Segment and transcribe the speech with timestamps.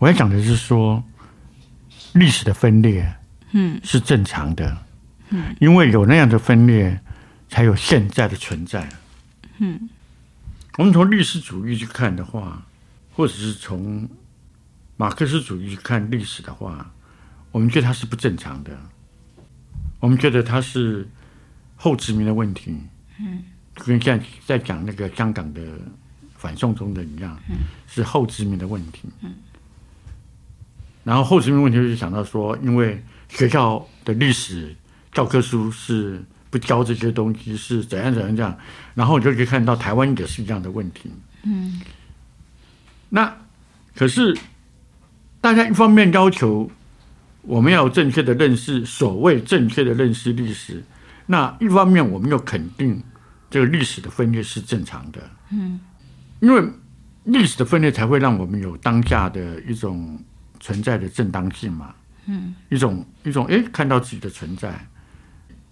[0.00, 1.04] 我要讲的是说，
[2.14, 3.14] 历史的分裂，
[3.52, 4.78] 嗯，是正常的，
[5.28, 6.98] 嗯，因为有那样的分裂，
[7.50, 8.88] 才有现在的存在，
[9.58, 9.88] 嗯。
[10.78, 12.64] 我们从历史主义去看的话，
[13.14, 14.08] 或者是从
[14.96, 16.90] 马克思主义去看历史的话，
[17.50, 18.70] 我们觉得它是不正常的。
[19.98, 21.06] 我们觉得它是
[21.76, 22.74] 后殖民的问题，
[23.18, 23.42] 嗯，
[23.74, 25.60] 跟现在在讲那个香港的
[26.38, 27.56] 反送中的一样，嗯，
[27.86, 29.34] 是后殖民的问题，嗯。
[31.10, 34.76] 然后后殖民问题就想到说，因为学校的历史
[35.12, 36.22] 教科书是。
[36.52, 38.58] 不教这些东西是怎样怎样这样，
[38.92, 41.08] 然后你就可以看到台湾也是这样的问题。
[41.44, 41.80] 嗯，
[43.08, 43.32] 那
[43.94, 44.36] 可是
[45.40, 46.68] 大家一方面要求
[47.42, 50.82] 我们要有正确的认识，所谓正确的认识历史，
[51.26, 53.00] 那一方面我们又肯定
[53.48, 55.20] 这个历史的分裂是正常的。
[55.52, 55.78] 嗯，
[56.40, 56.68] 因为
[57.22, 60.18] 历史的分裂才会让我们有当下的一种
[60.60, 61.94] 存在的正当性嘛。
[62.26, 64.86] 嗯，一种一种哎，看到自己的存在。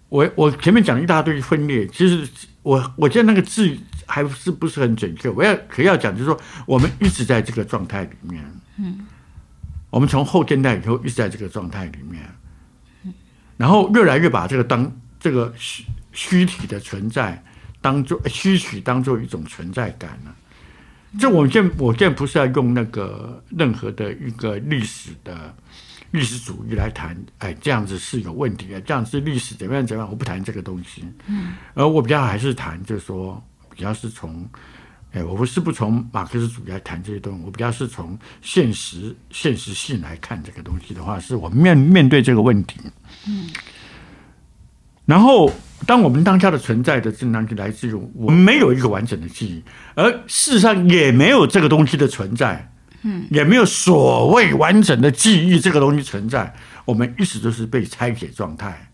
[0.09, 2.27] 我我前面讲一大堆分裂，其实
[2.63, 5.29] 我我觉得那个字还是不是很准确。
[5.29, 8.43] 我要可要讲，就是说我们一直在这个状态里面，
[8.77, 9.05] 嗯，
[9.91, 12.23] 我们从后现代以后一直在这个状态里面，
[13.03, 13.13] 嗯，
[13.55, 17.41] 然后越来越把这个当这个虚虚体的存在
[17.79, 20.35] 当做虚体当做一种存在感了。
[21.17, 25.55] 这我现我现在不是要用那个任何的一个历史的。
[26.11, 28.81] 历史主义来谈，哎，这样子是有问题的。
[28.81, 31.03] 这样是历史怎么样怎么样，我不谈这个东西。
[31.27, 33.39] 嗯，而我比较还是谈，就是说，
[33.75, 34.43] 比较是从，
[35.11, 42.79] 哎，我不是不从马克思主义来谈这些东西，我比较是从现实现实性来看这个东西的话，是我们面面对这个问题。
[43.27, 43.47] 嗯，
[45.09, 45.51] 然后，
[45.87, 49.63] 当我们当下的存在的正当性来自于我们没有一个完整的记忆，
[49.95, 52.71] 而事实上也没有这个东西的存在。
[53.01, 56.53] 嗯，也没有所谓完整的记忆这个东西存在，
[56.85, 58.91] 我们一直都是被拆解状态，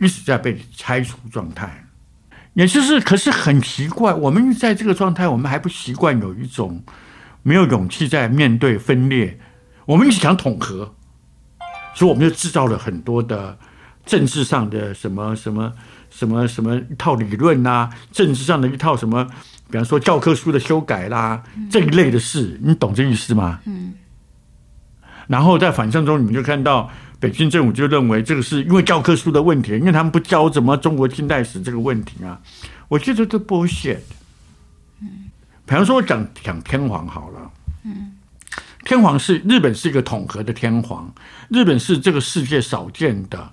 [0.00, 1.86] 一直在被拆除状态。
[2.54, 6.82] 也就是，可是很奇怪，我们在这个状态，我们还不习惯有一种
[7.42, 9.38] 没有勇气在面对分裂。
[9.84, 10.94] 我们一直想统合，
[11.94, 13.56] 所以我们就制造了很多的
[14.04, 15.72] 政治上的什么什么
[16.10, 19.26] 什么什么一套理论啊，政治上的一套什么。
[19.70, 23.60] 比方说教科书的修改啦，这一类的事，你懂这意思吗？
[23.64, 23.94] 嗯。
[25.26, 32.38] 然后在反向中，你们就看到北京政府就认为这个是因为教科书的问题，因为他们不教怎么中国近代史这个问题啊。
[32.88, 34.00] 我觉得这 bullshit。
[35.00, 35.30] 嗯。
[35.64, 37.50] 比方说，我讲讲天皇好了。
[37.84, 38.12] 嗯。
[38.84, 41.10] 天皇是日本是一个统合的天皇，
[41.48, 43.52] 日本是这个世界少见的，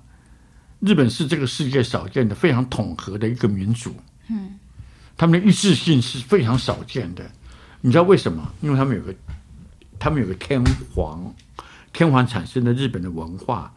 [0.79, 3.95] 日本是这个世界少见的非常统合的一个民族。
[4.29, 4.57] 嗯。
[5.17, 7.29] 他们的一致性是非常少见的，
[7.81, 8.53] 你知道为什么？
[8.61, 9.13] 因为他们有个，
[9.99, 10.63] 他们有个天
[10.95, 11.35] 皇，
[11.91, 13.73] 天皇产生的日本的文化，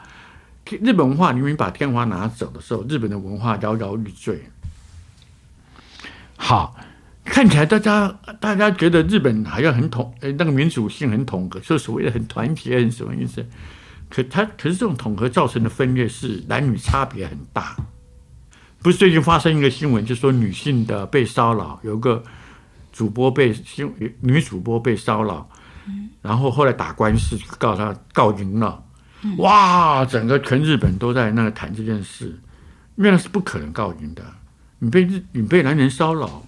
[0.81, 4.41] 日本文化，你们把天皇拿走的时候，日本的文化摇摇欲坠。
[6.37, 6.77] 好，
[7.25, 13.45] 看起来大家大家觉得日本好像很统，呃，那个民主性很统合，就所谓的很团结，很什么意思？
[14.13, 17.75] 可他可是这种统合造成的分裂是男女差别很大。
[18.83, 22.23] 不是最近发生一个新闻，就是说女性的被骚扰，有个
[22.93, 23.91] 主播被新
[24.21, 25.49] 女主播被骚扰，
[26.21, 28.85] 然后后来打官司告他告赢了，
[29.39, 32.39] 哇，整个全日本都在那个谈这件事，
[32.97, 34.23] 因为那是不可能告赢的，
[34.81, 36.47] 你被你被男人骚扰，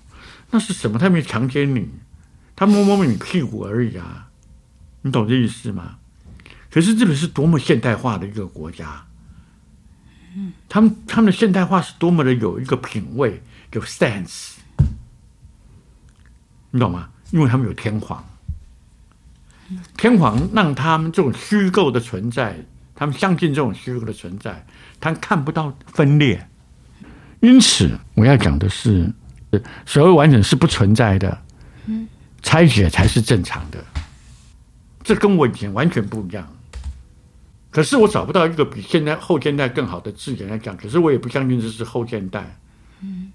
[0.50, 0.98] 那是什么？
[0.98, 1.88] 他没强奸你，
[2.54, 4.28] 他摸摸你屁股而已啊，
[5.00, 5.96] 你懂这意思吗？
[6.74, 9.06] 可是日本是多么现代化的一个国家。
[10.68, 13.40] 他们他们的现代化是多么的有一个品味，
[13.74, 14.54] 有 sense，
[16.72, 17.10] 你懂吗？
[17.30, 18.24] 因为他们有天皇，
[19.96, 22.58] 天皇让他们这种虚构的存在，
[22.96, 24.66] 他们相信这种虚构的存在，
[24.98, 26.44] 他们看不到分裂。
[27.38, 29.08] 因此，我要讲的是，
[29.86, 31.40] 所谓完整是不存在的，
[32.42, 33.78] 拆解才是正常的。
[35.04, 36.44] 这跟我以前完全不一样。
[37.74, 42.56] 可是我找不到一个比现在后现代更好的字眼来讲，可是我也不相信这是后现代。
[43.00, 43.32] 嗯，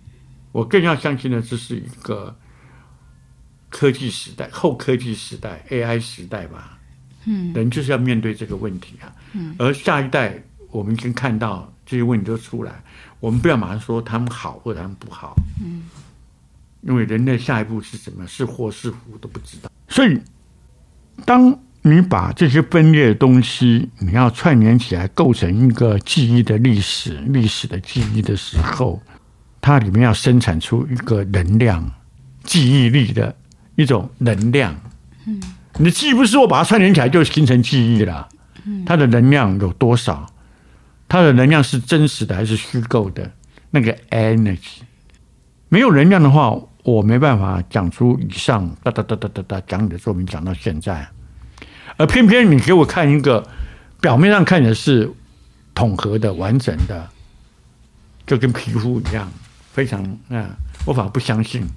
[0.53, 2.33] 我更要相信的这是一个
[3.69, 6.79] 科技时代、后科技时代、AI 时代吧。
[7.25, 9.13] 嗯，人就是要面对这个问题啊。
[9.33, 12.81] 嗯，而下一代我们已经看到这些问题都出来，
[13.19, 15.35] 我们不要马上说他们好或者他们不好。
[15.61, 15.83] 嗯，
[16.83, 19.69] 因为人类下一步是什么，是祸是福都不知道。
[19.89, 20.17] 所以
[21.25, 21.59] 当。
[21.81, 29.01] 你把这些分裂的东西，你要串联起来，构成一个记忆的历史、历史的记忆的时候，
[29.61, 31.89] 它里面要生产出一个能量、
[32.43, 33.33] 记忆力的
[33.75, 34.75] 一种能量。
[35.25, 35.41] 嗯，
[35.77, 38.27] 你既不是我把它串联起来就形成记忆了。
[38.85, 40.29] 它的能量有多少？
[41.07, 43.31] 它的能量是真实的还是虚构的？
[43.71, 44.79] 那个 energy
[45.69, 51.07] 没有能量的话，我没办法讲出以上哒哒哒哒哒哒讲你的作品讲到现在。
[51.97, 53.47] 而偏偏你给我看一个
[54.01, 55.11] 表面上看的是
[55.73, 57.09] 统合的、完整的，
[58.25, 59.31] 就跟皮肤一样，
[59.71, 60.49] 非常啊，
[60.85, 61.67] 我反而不相信。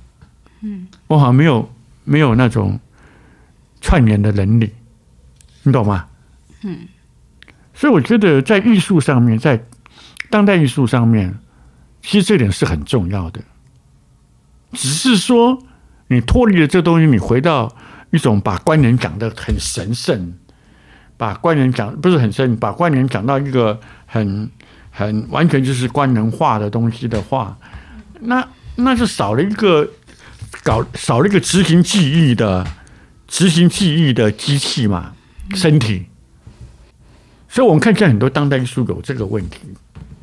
[0.60, 1.68] 嗯，我好像没有
[2.04, 2.78] 没有那种
[3.80, 4.72] 串联的能力，
[5.62, 6.06] 你懂吗？
[6.62, 6.86] 嗯，
[7.74, 9.64] 所以我觉得在艺术上面，在
[10.30, 11.36] 当代艺术上面，
[12.00, 13.40] 其实这点是很重要的。
[14.72, 15.62] 只是说，
[16.06, 17.74] 你脱离了这东西，你回到
[18.12, 20.34] 一种把观念讲得很神圣，
[21.16, 24.48] 把观念讲不是很深，把观念讲到一个很
[24.90, 27.58] 很完全就是官能化的东西的话，
[28.20, 29.88] 那那就少了一个
[30.62, 32.66] 搞少了一个执行记忆的
[33.26, 35.14] 执行记忆的机器嘛，
[35.54, 36.06] 身体。
[37.48, 39.58] 所以，我们看见很多当代艺术有这个问题，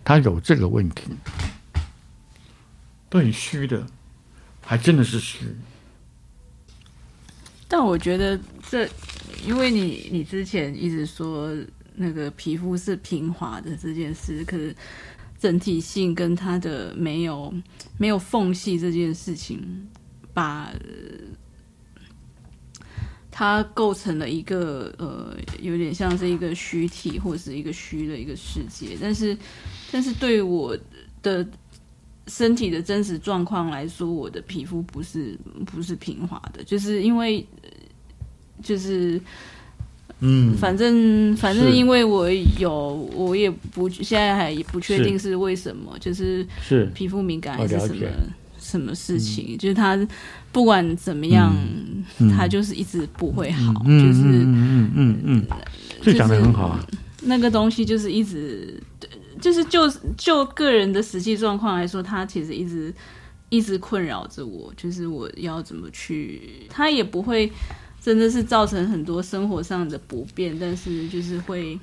[0.04, 1.04] 他有这个问题，
[3.10, 3.84] 都很虚的，
[4.62, 5.40] 还真的是虚。
[7.70, 8.38] 但我觉得
[8.70, 8.86] 这，
[9.48, 11.56] 因为你你之前一直说
[11.96, 14.76] 那个皮肤是平滑的这件事，可是
[15.40, 17.54] 整体性跟它的没有
[17.98, 19.88] 没有缝隙这件事情，
[20.34, 20.74] 把。
[23.32, 29.38] 它构成了一个呃，有点像是一个虚体或是一个虚的一个世界，但是，
[29.94, 30.78] 但是对我
[31.22, 31.48] 的
[32.30, 37.46] 身体的真实状况来说，我的皮肤不是不是平滑的，就是因为
[38.64, 39.20] 就是
[40.22, 48.08] 嗯，反正反正因为我有，我也不现在还不确定是为什么，就是是皮肤敏感还是什么。
[48.62, 49.56] 什么事情？
[49.56, 49.98] 嗯、就是他
[50.52, 53.82] 不管怎么样，嗯嗯、他就是一直不会好。
[53.88, 55.48] 嗯、就是嗯嗯嗯嗯，
[56.02, 56.86] 这讲得很好啊。
[57.22, 58.78] 那个东西就是一直，
[59.42, 62.94] 就是就就个人的实际状况来说，他其实一直
[63.50, 64.74] 一直困扰着我。
[64.78, 67.52] 就是我要怎么去，他也不会
[68.02, 71.80] 真的是造成很多生活上的不便，但是就是会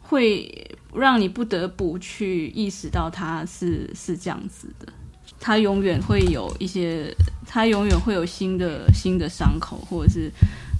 [0.00, 4.92] 会让你不得不去意识到他是是这样子的。
[5.38, 7.12] 他永远会有一些，
[7.46, 10.30] 他永远会有新的新的伤口，或者是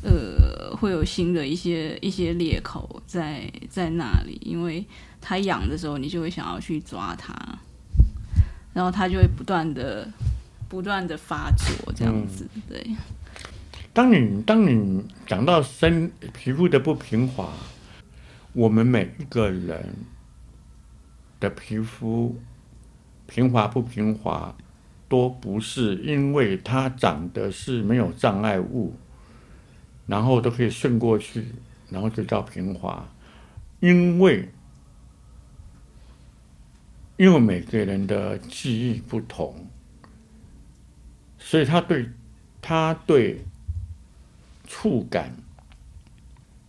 [0.02, 4.84] 呃，会有新的一些一些裂口在在那里，因为
[5.20, 7.34] 它痒的时候，你就会想要去抓它，
[8.72, 10.08] 然后它就会不断的
[10.68, 12.48] 不断的发作，这样子。
[12.54, 12.96] 嗯、对。
[13.92, 17.52] 当你当你讲到身皮肤的不平滑，
[18.52, 19.94] 我们每一个人
[21.40, 22.36] 的皮肤。
[23.24, 24.54] 平滑不平滑，
[25.08, 28.94] 都不是因为它长得是没有障碍物，
[30.12, 31.42] 然后都可以顺过去，
[31.88, 33.02] 然后就叫平滑。
[33.80, 34.46] 因为，
[37.16, 39.66] 因为每个人的记忆不同，
[41.38, 42.10] 所以他对
[42.60, 43.42] 他对
[44.66, 45.34] 触感，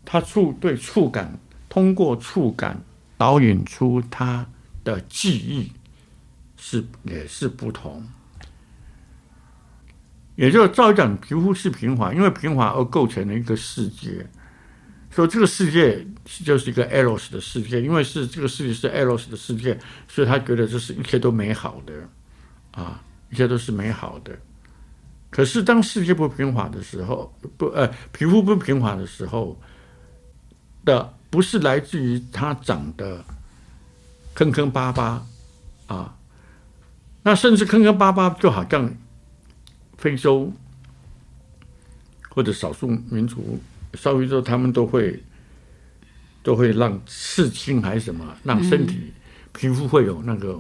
[0.06, 1.38] 他触对触感，
[1.68, 2.82] 通过触感
[3.18, 4.48] 导引出他
[4.86, 5.70] 的记忆。
[6.56, 8.08] 是也是不同，
[10.36, 14.26] 也就是照讲，皮肤是平滑，因为平滑而构成了一个世界，
[15.12, 16.06] 所以这个世界
[16.44, 21.94] 就是一个 eros 的世界，因为是这个世界是 eros 的世界，所以他觉得这是一切都美好的，
[22.72, 24.36] 啊，一切都是美好的。
[25.30, 29.60] 可是当世界不平滑的时候，不呃，皮肤不平滑的时候
[30.86, 33.24] 的，不是来自于它长得
[34.36, 35.26] 坑坑巴巴
[35.88, 36.16] 啊。
[37.24, 38.94] 那甚至坑坑巴巴，就好像
[40.04, 40.52] 非洲
[42.28, 43.58] 或者少数民族，
[43.94, 45.18] 稍微说他们都会
[46.42, 49.14] 都会让刺青还是什么，让身体
[49.54, 50.60] 皮肤会有那个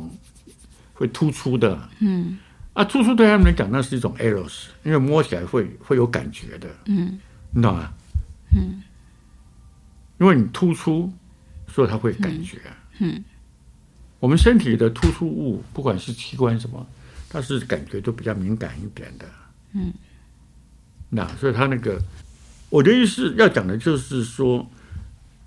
[0.94, 1.90] 会突出的。
[2.00, 2.40] 嗯，
[2.72, 6.70] 啊，突出对他们来讲，那是一种 eros，因为摸起来会会有感觉的。
[6.86, 7.20] 嗯，
[7.52, 7.92] 你懂吗？
[8.56, 8.82] 嗯，
[10.22, 11.12] 因为你突出，
[11.68, 12.62] 所以他会感觉。
[13.00, 13.22] 嗯。
[14.22, 16.88] 我们身体的突出物，不管是器官什么，
[17.34, 19.26] 它是感觉都比较敏感一点的。
[19.74, 19.92] 嗯，
[21.10, 22.00] 那所以他那个，
[22.70, 24.70] 我的意思要讲的就是说，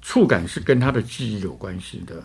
[0.03, 2.21] 触感是跟他的记忆有关系的。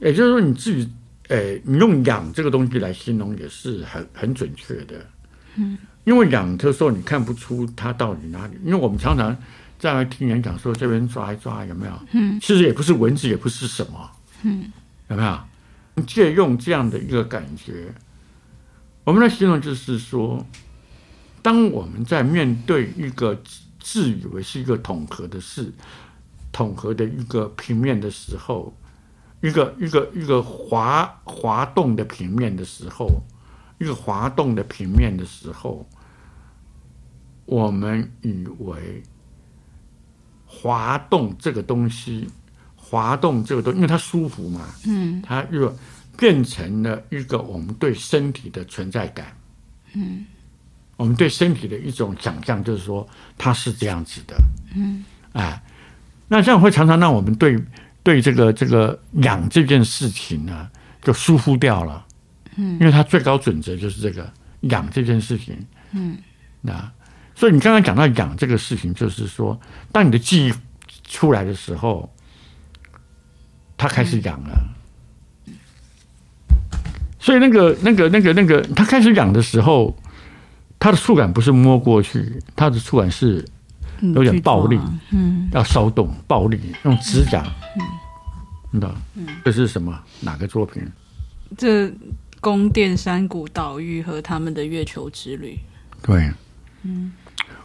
[0.00, 0.90] 也就是说，你自己，
[1.28, 5.06] 哎，你用痒这个东西来形容也是很很准确的。
[5.54, 9.36] 嗯，因为痒的时候你看不出它到底哪里，因为我们常常
[9.78, 11.92] 在听人讲说这边抓一抓有没有？
[12.10, 14.10] 嗯，其实也不是蚊子，也不是什么。
[14.42, 14.72] 嗯。
[15.08, 17.94] 有没有借用这样的一个感觉？
[19.08, 20.44] 我们的形容，就是说，
[21.40, 23.42] 当我们在面对一个
[23.80, 25.72] 自以为是一个统合的事，
[26.52, 28.76] 统合的一个平面的时候，
[29.40, 33.22] 一个一个一个滑滑动的平面的时候，
[33.78, 35.88] 一个滑动的平面的时候，
[37.46, 39.02] 我们以为
[40.44, 42.28] 滑动这个东西，
[42.76, 45.74] 滑动这个东西，因为它舒服嘛，嗯，它又
[46.18, 49.34] 变成了一个我们对身体的存在感，
[49.94, 50.26] 嗯。
[50.98, 54.36] 我们对身体的一种想象，就是说它是这样子的，
[54.74, 55.62] 嗯，哎，
[56.26, 57.56] 那这样会常常让我们对
[58.02, 60.68] 对这个这个养这件事情呢，
[61.00, 62.04] 就疏忽掉了，
[62.56, 64.28] 嗯，因为它最高准则就是这个
[64.62, 65.56] 养这件事情，
[65.92, 66.18] 嗯，
[66.60, 66.90] 那
[67.36, 69.56] 所以你刚刚讲到养这个事情，就是说，
[69.92, 70.54] 当你的记忆
[71.04, 72.12] 出来的时候，
[73.76, 74.74] 它开始养了，嗯，
[77.18, 79.96] 所以那个那个那个那个他开始痒的时候。
[80.80, 83.44] 他的触感不是摸过去，他的触感是
[84.00, 84.78] 有点暴力，
[85.10, 87.44] 嗯，要骚动、暴力，用指甲，
[88.72, 88.80] 嗯，
[89.16, 90.00] 嗯，这是什么？
[90.20, 90.80] 哪个作品？
[91.56, 91.92] 这
[92.40, 95.58] 宫殿山谷岛屿和他们的月球之旅。
[96.00, 96.30] 对，
[96.84, 97.10] 嗯，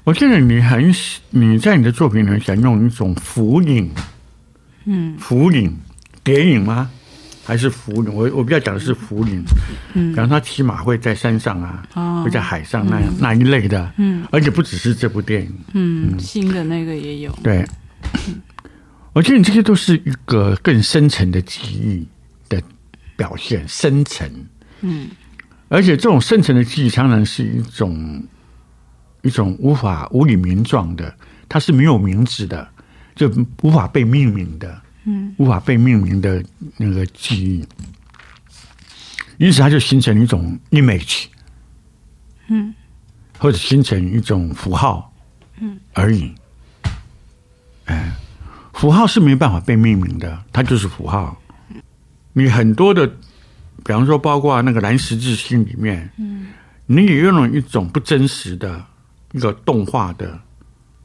[0.04, 0.92] 我记得你很
[1.30, 3.92] 你在你的作品里面想用一种浮影，
[4.86, 5.78] 嗯，浮影
[6.24, 6.90] 蝶影吗？
[7.46, 9.44] 还是浮云，我我比较讲的是浮云，
[9.94, 16.20] 嗯，比方他起码会在山上啊，哦、会在海上那样、嗯、那一类的，嗯，而且不只是这部电影，嗯，嗯。
[16.20, 17.66] 新的那个也有，对，
[19.12, 22.08] 我觉得你这些都是一个更深层的记忆
[22.48, 22.62] 的
[23.18, 24.26] 表现，深层，
[24.82, 25.10] 嗯，
[25.68, 28.24] 而且这种深层的记忆常常是一种
[29.22, 31.14] 一种无法无以名状的，
[31.50, 32.66] 它是没有名字的，
[33.16, 33.30] 就
[33.62, 34.82] 无法被命名的。
[35.06, 36.44] 嗯，无法被命名的
[36.78, 37.68] 那个记忆，
[39.38, 41.26] 于是它就形成一种 image，
[42.48, 42.74] 嗯，
[43.38, 45.14] 或者形成一种符号，
[45.60, 46.34] 嗯而已。
[47.86, 48.14] 哎，
[48.74, 51.38] 符号是没办法被命名的，它就是符号。
[52.32, 53.06] 你很多的，
[53.84, 56.48] 比方说，包括那个蓝十字星里面，嗯，
[56.86, 58.82] 你也用了一种不真实的
[59.34, 60.40] 一个动画的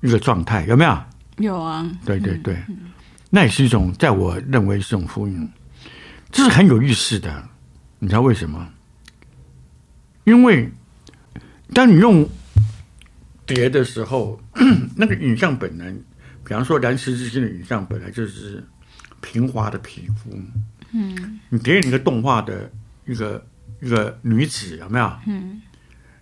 [0.02, 0.98] 一个状态，有没有？
[1.38, 1.90] 有啊。
[2.04, 2.54] 对对对。
[2.68, 2.76] 嗯
[3.30, 5.48] 那也是一种，在我认为是一种呼应，
[6.30, 7.48] 这是很有意思的。
[7.98, 8.72] 你知道为什么？
[10.24, 10.70] 因为
[11.74, 12.26] 当你用
[13.44, 14.40] 叠的时候，
[14.96, 15.90] 那个影像本来，
[16.44, 18.66] 比方说蓝石之心的影像本来就是
[19.20, 20.30] 平滑的皮肤，
[20.92, 22.70] 嗯，你叠你一个动画的
[23.04, 23.46] 一个
[23.82, 25.18] 一个女子有没有？
[25.26, 25.60] 嗯，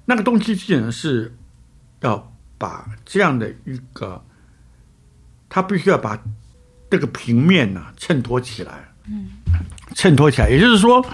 [0.04, 1.32] 那个东西既然是
[2.00, 4.24] 要把这样的一个，
[5.48, 6.20] 他必须要把。
[6.88, 9.28] 这个平面呐、啊，衬托起来，嗯，
[9.94, 11.04] 衬托起来，也就是说，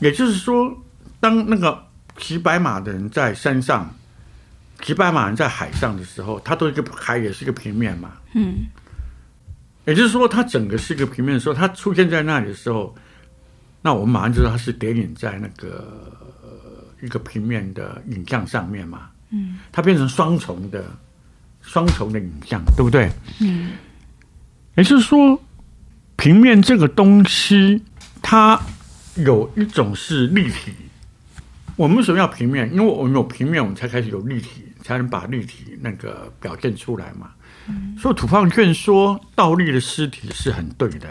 [0.00, 0.74] 也就是说，
[1.20, 1.86] 当那个
[2.16, 3.94] 骑白马的人在山上，
[4.80, 8.66] 骑白马人在海上的时候，他都一个海也是一个平面嘛，嗯，
[9.84, 12.94] 也就是说，它整个是一个平面的时候，它出现在那里的时候，
[13.82, 16.10] 那我们马上就知道它是叠影在那个
[17.02, 20.84] 一个平面的影像上面嘛，嗯，它变成双重的
[21.60, 23.10] 双重的影像，对不对？
[23.40, 23.72] 嗯。
[24.74, 25.38] 也就是说，
[26.16, 27.82] 平面这个东西，
[28.22, 28.60] 它
[29.16, 30.72] 有一种是立体。
[31.76, 32.72] 我们为什么要平面？
[32.72, 37.32] 因为我们有平面，我们才开始有立体，才能把立体那个表现出来嘛。
[37.66, 41.08] 嗯、所以土方卷说倒立的尸体是很对的。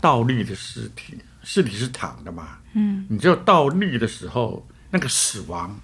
[0.00, 2.58] 倒立的尸体，尸体是躺的嘛？
[2.74, 5.78] 嗯，你只有倒立的时候，那个死亡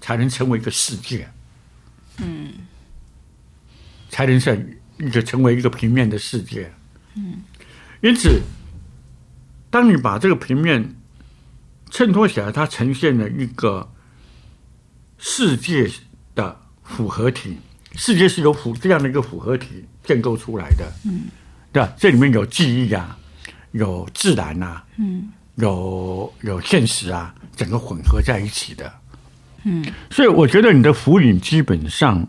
[0.00, 1.28] 才能成为一个世界。
[2.18, 2.52] 嗯，
[4.08, 4.79] 才能是。
[5.02, 6.70] 你就成为一个平面的世界，
[7.14, 7.40] 嗯，
[8.02, 8.42] 因此，
[9.70, 10.94] 当你把这个平面
[11.90, 13.90] 衬托起来，它呈现了一个
[15.16, 15.90] 世界
[16.34, 17.56] 的复合体。
[17.94, 21.22] 世界是由复这样的一个复合体建构出来的，嗯，
[21.72, 21.90] 对吧？
[21.96, 23.16] 这里面有记忆啊，
[23.72, 28.92] 有自然啊，嗯，有有现实啊，整个混合在一起的，
[29.64, 32.28] 嗯，所以我觉得你的浮影基本上。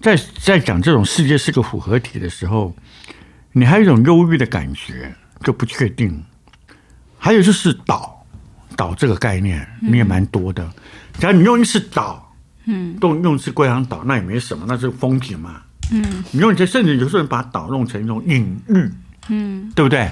[0.00, 2.74] 在在讲这种世界是个复合体的时候，
[3.52, 5.14] 你还有一种忧郁的感觉，
[5.44, 6.24] 就不确定。
[7.18, 8.24] 还有就是岛，
[8.76, 10.66] 岛这个概念你也蛮多的。
[11.18, 15.60] 假如你用一次岛，嗯，用用一次龟阳岛，那也没什么，那是风景嘛。
[15.92, 18.90] 嗯，你用一些，甚至有时候把岛弄成一种隐喻，
[19.28, 20.10] 嗯，对不对？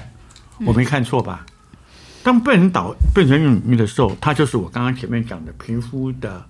[0.65, 1.43] 我没看错吧？
[2.21, 6.45] 当被人岛变成隐喻的时候，它就是我刚刚前面讲的皮肤的。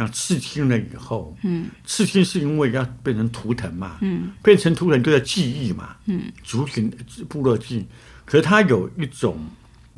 [0.00, 6.88] 那刺青了以后，嗯，刺青是因为要变成图腾嘛，嗯，变成图腾就要记忆嘛，嗯，族群
[7.28, 7.86] 部落记忆，
[8.24, 9.44] 可是它有一种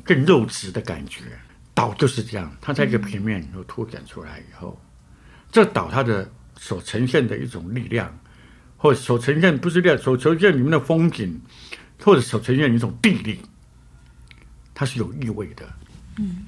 [0.03, 1.21] 更肉质的感觉。
[1.73, 4.89] 岛就是这样，它在一个平面以后凸显出来以后，嗯、
[5.51, 8.11] 这岛它的所呈现的一种力量，
[8.77, 11.39] 或者所呈现不是力量，所呈现里面的风景，
[12.03, 13.39] 或者所呈现的一种地理，
[14.73, 15.63] 它是有意味的。
[16.17, 16.45] 嗯，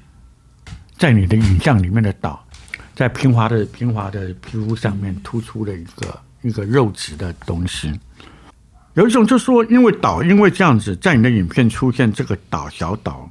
[0.97, 2.45] 在你的影像里面的岛，
[2.95, 7.91] 在平滑的平滑的皮肤上面突出了一个一个肉质的东西。
[8.93, 13.27] 有一种就是说，因为岛，因为这样子，在你的影片出现这个岛小岛，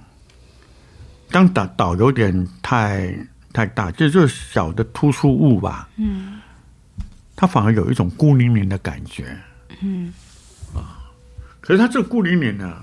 [1.30, 3.16] 当岛岛有点太
[3.52, 5.88] 太大，这就是小的突出物吧。
[5.96, 6.40] 嗯，
[7.36, 9.38] 它反而有一种孤零零的感觉。
[9.80, 10.12] 嗯，
[10.74, 10.98] 啊，
[11.60, 12.82] 可是它这个孤零零呢，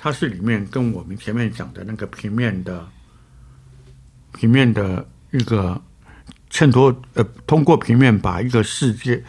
[0.00, 2.86] 它是里面跟我们前面讲的那个平面的
[4.34, 5.80] 平面的一个
[6.50, 9.22] 衬托，呃，通过平面把一个世界。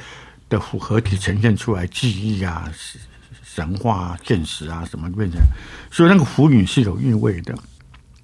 [0.51, 2.70] 的复合体呈现出来，记忆啊、
[3.41, 5.39] 神话啊、现实啊，什么变成，
[5.89, 7.58] 所以那个浮云是有韵味的。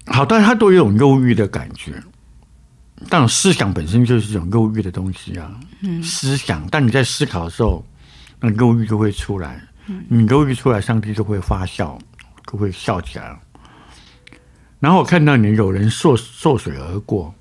[0.08, 1.94] 好，但是它都有一种忧郁的感觉。
[3.08, 5.58] 但思想本身就是一种忧郁的东西啊。
[5.80, 6.02] 嗯。
[6.02, 7.82] 思想，但你在思考的时候，
[8.40, 9.66] 那忧郁就会出来。
[9.86, 10.04] 嗯。
[10.10, 11.98] 你忧郁出来，上帝就会发笑，
[12.52, 13.34] 就会笑起来。
[14.80, 17.34] 然后我看到你有人涉涉水而过，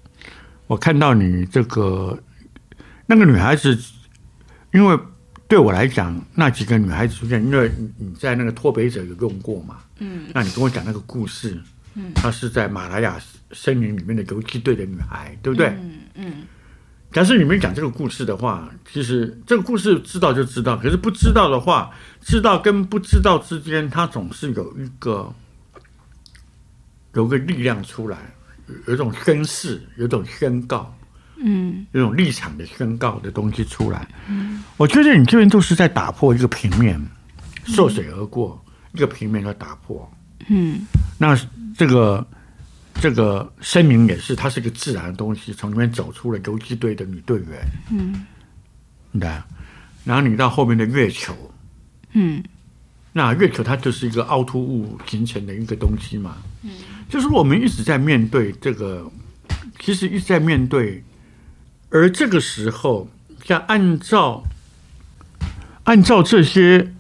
[0.67, 2.17] 我看到你这个
[3.05, 3.77] 那个女孩子。
[4.73, 4.99] 因为
[5.47, 11.59] 对我来讲，那几个女孩子出现，因为你在那个脱北者有用过嘛，嗯，那你跟我讲那个故事，
[11.95, 13.17] 嗯，她是在马来亚
[13.53, 15.69] 森林里面的游击队的女孩，对不对？
[15.69, 16.33] 嗯嗯。
[17.13, 21.89] 假设你们讲这个故事的话，其实这个故事知道就知道，可是不知道的话，
[22.21, 25.33] 知道跟不知道之间，它总是有一个
[27.13, 28.17] 有个力量出来，
[28.87, 30.93] 有一种宣誓，有一种宣告。
[31.39, 36.99] 嗯，有种立场的宣告的东西出来，嗯，我觉得你这边都是在打破一个平面，
[37.63, 38.59] 涉水而过，
[38.93, 40.11] 一个平面的打破，
[40.47, 40.79] 嗯，
[41.19, 41.39] 那
[41.77, 42.25] 这个
[42.95, 48.25] 这个声明也是，它是一个自然的东西，从里面走出了游击队的女队员，嗯，
[49.19, 49.29] 对，
[50.03, 51.35] 然后你到后面的月球，
[52.13, 52.43] 嗯，
[53.17, 56.69] 那月球它就是一个凹凸物形成的一个东西嘛，嗯，
[57.09, 59.09] 就是我们一直在面对这个，
[59.79, 61.03] 其实一直在面对。
[61.89, 63.09] 而这个时候，
[63.43, 64.43] 像按照
[65.85, 66.93] 按照这些，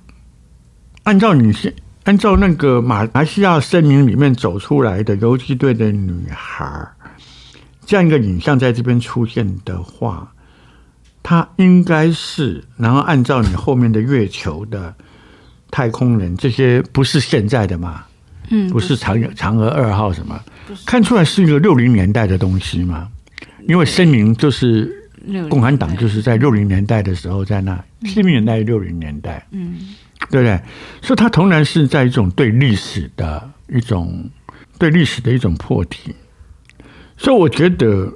[1.03, 1.71] 按照你现
[2.05, 6.87] 按照那个马来西亚森林里面走出来的游击队的女孩，
[7.85, 10.33] 这样一个影像在这边出现的话，
[11.21, 14.95] 它应该是，然后按照你后面的月球的
[15.71, 18.03] 太空人，这些不是现在的嘛？
[18.49, 20.39] 嗯，不是嫦嫦娥二号什么？
[20.85, 23.07] 看出来是一个六零年代的东西嘛？
[23.67, 24.89] 因为声明就是
[25.49, 29.75] 共产党，就是在六零年代的时候在那，七零年代六零年代，嗯，
[30.29, 30.59] 对不对？
[31.01, 34.29] 所以它同然是在一种对历史的一种
[34.79, 36.15] 对历史的一种破题。
[37.17, 38.09] 所以我觉得，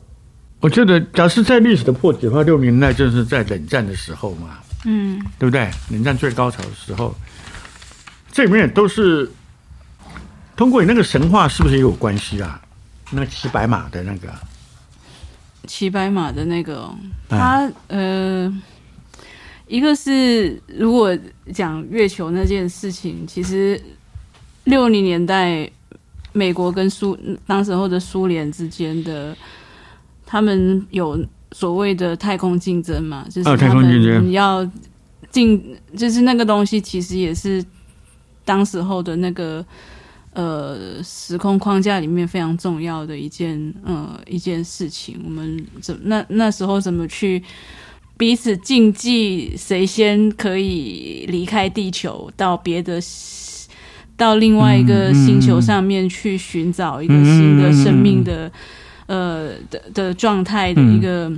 [0.62, 5.70] 我觉得，假设在历史的破题的话，六零年代就是在冷战的时候嘛，嗯，对不对？
[5.90, 7.14] 冷战最高潮的时候，
[8.32, 9.30] 这里面都是
[10.56, 12.62] 通过你那个神话，是不是也有关系啊？
[13.12, 14.34] 那个骑白马的那个。
[15.68, 16.90] 骑白马的那个，
[17.30, 18.52] 他呃，
[19.68, 21.16] 一个是如果
[21.54, 23.80] 讲月球那件事情，其实
[24.64, 25.70] 六零年代
[26.34, 27.16] 美国跟苏
[27.46, 29.38] 当时候的苏联之间的，
[30.26, 34.68] 他们有所谓的太空竞争嘛，就是他们要
[35.30, 37.64] 进，就是那个东西其实也是
[38.52, 39.66] 当时候的那个。
[40.34, 47.44] 呃，时空框架里面非常重要的一件呃一件事情，我们怎那那时候怎么去
[48.16, 52.98] 彼此竞技，谁先可以离开地球到别的
[54.16, 58.50] 到另外一个星球上面去寻找一个新的生命的
[59.08, 61.30] 呃的的状态的一个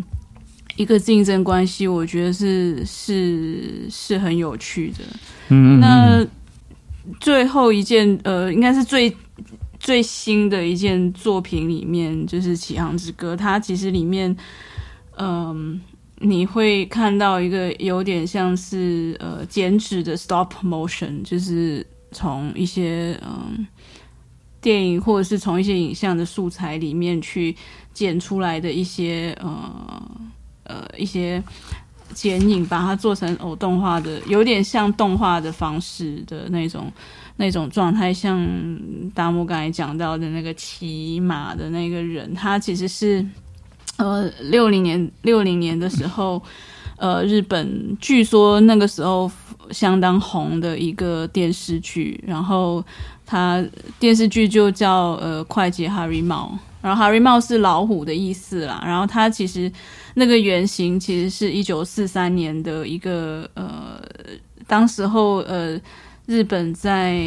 [0.76, 5.00] 一个竞争关系，我觉得是是是很有趣的。
[5.50, 6.24] 嗯，那。
[7.20, 9.16] 最后一件，呃，应该是最
[9.80, 13.34] 最新的一件作品里面，就是《启航之歌》。
[13.38, 14.36] 它其实里面，
[15.18, 15.82] 嗯、
[16.20, 23.68] 你会看到一个有点像是呃剪纸的 stop motion，就是从一些嗯、
[24.62, 27.54] 电影或者是从一些影像的素材里面去
[27.94, 30.12] 剪出来的一些呃
[30.64, 31.44] 呃一些。
[32.14, 36.92] 剪影把它做成偶动画的，有点像动画的方式的那种
[37.36, 38.48] 那种状态，像
[39.14, 43.26] 达摩刚才讲到的那个骑马的那个人，他其实是
[43.98, 46.42] 呃六零年六零年的时候，
[46.98, 49.30] 呃日本据说那个时候
[49.72, 52.84] 相当红的一个电视剧，然后
[53.26, 53.64] 他
[54.00, 59.72] 电视剧就叫呃快捷哈瑞猫，然后哈瑞猫是老虎的意思啦，然后他其实。
[60.16, 64.02] 那个原型其实是一九四三年的一个呃，
[64.68, 65.80] 当时候呃，
[66.26, 67.20] 日本在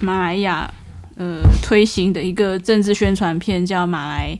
[0.00, 0.72] 马来亚
[1.16, 4.38] 呃推行的一个政治宣传片，叫《马来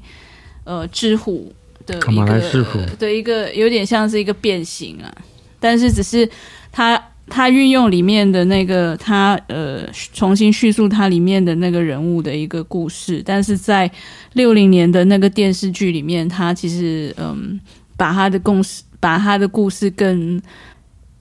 [0.65, 1.53] 呃之虎》
[1.87, 5.12] 的一个的一个有点像是一个变形啊，
[5.59, 6.29] 但是只是
[6.71, 7.03] 它。
[7.29, 13.91] 他运用里面的那个，他呃重新叙述他里面的那个人物的一个故事，但是在
[14.35, 17.59] 六零年的那个电视剧里面，他其实嗯
[17.97, 20.41] 把他的故事把他的故事更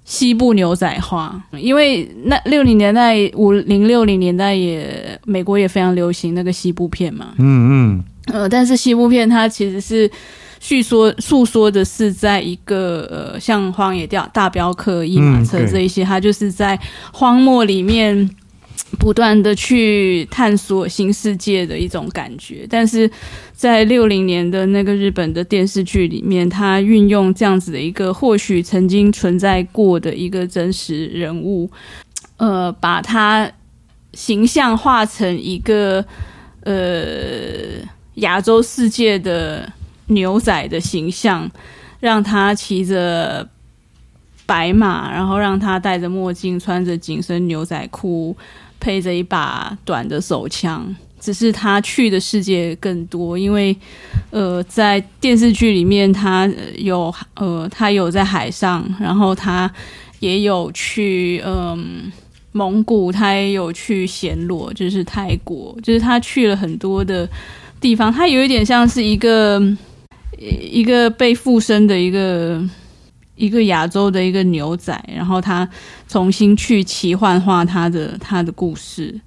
[0.03, 10.09] 西部牛仔化，因为那六零年代五零六零年代也美国也非常流行那个西部片嘛，嗯嗯呃，但是西部片它其实是。
[10.67, 16.79] 叙说诉说的是，在一个呃，像荒野钓大镖客、一马车这一些，它就是在
[17.13, 18.27] 荒漠里面
[18.97, 22.65] 不断的去探索新世界的一种感觉。
[22.67, 23.07] 但是
[23.53, 31.69] 在六零年的那个日本的电视剧里面，它运用这样子的一个或许曾经存在过的一个真实人物，
[32.37, 33.47] 呃，把它
[34.13, 36.03] 形象化成一个
[36.63, 36.73] 呃
[38.15, 39.71] 亚洲世界的。
[40.07, 41.49] 牛仔的形象，
[41.99, 43.47] 让他骑着
[44.45, 48.35] 白马，然后让他戴着墨镜，穿着紧身牛仔裤，
[48.79, 50.95] 配着一把短的手枪。
[51.19, 53.75] 只是他去的世界更多，因为
[54.29, 59.71] 呃，在电视剧里面，他有呃，他有在海上，然后他
[60.19, 62.11] 也有去嗯、
[62.51, 67.27] 蒙古，他也有去暹罗，就是泰国，就是他去了很多的
[67.81, 68.13] 地方。
[68.13, 69.59] 他有一点像是一个。
[70.37, 72.61] 一个被附身的一个
[73.35, 75.67] 一个亚洲的一个牛仔，然后他
[76.07, 79.19] 重新去奇幻化他的他的故事，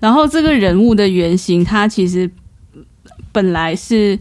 [0.00, 2.30] 然后这个人物的原型，他其实
[3.30, 4.18] 本来是，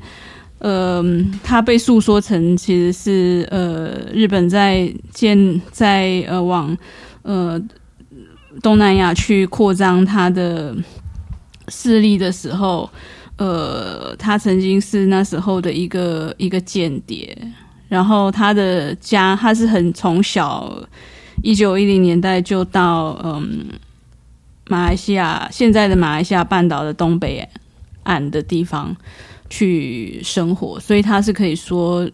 [0.60, 1.04] 呃，
[1.44, 6.78] 他被诉说成其实是呃日本在建在呃往
[7.22, 7.62] 呃
[8.62, 10.76] 东南亚去扩张他的
[11.70, 12.90] 势力的时候。
[13.44, 17.38] 呃，他曾经是那时候的一个一个间谍，
[17.90, 20.82] 然后他的家，他是很从小
[21.42, 23.66] 一九一零年代就到嗯
[24.70, 27.46] 马来西亚现在的马来西亚半岛的东北
[28.04, 28.96] 岸的地方
[29.50, 32.10] 去生活，所以他是可以说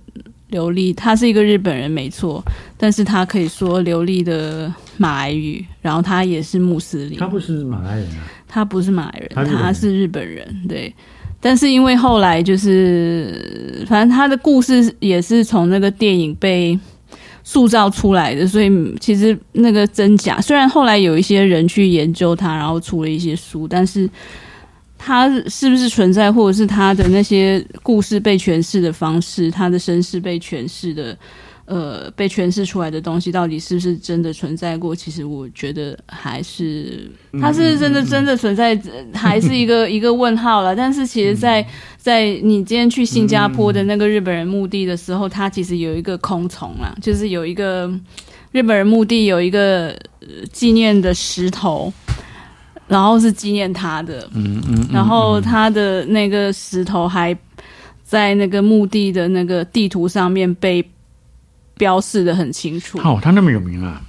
[0.47, 2.43] 流利，他是一个日本人没错，
[2.75, 8.25] 但是他可以说流利的马来语，然后他也是穆斯林，他不是马来人啊。
[8.51, 10.91] 他不是马来人，他是日本人，对。
[11.39, 16.77] 但是因为后来就是，反正他的故事也是从那个电影被
[17.43, 24.09] 塑造出来的，所以其实那个真假，虽然后来有一些人去研究他，然后出了一些书，但是
[24.97, 31.17] 他是不是存在，或者是他的那些故事被诠释的方式，他的身世被诠释的。
[31.69, 34.95] 呃，被诠释出来的东西到底是不是真的存在过？
[34.95, 37.07] 其实我觉得还是，
[37.39, 38.75] 它是真的真的存在，
[39.13, 40.75] 还是一个 一个问号了。
[40.75, 47.87] 但是其实在，在在你今天去新加坡的那个日本人墓地的时候，它其实有一个空丛啦，就是有一个
[48.51, 49.95] 日本人墓地有一个
[50.51, 51.93] 纪念的石头，
[52.87, 57.37] 然后是纪念他的，嗯嗯，然后他的那个石头还
[58.03, 60.83] 在那个墓地的那个地图上面被。
[61.79, 62.99] 标示的很清楚。
[62.99, 64.01] 哦，他那么有名啊？